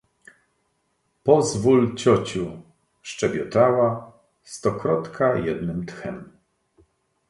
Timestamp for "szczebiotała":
3.01-4.13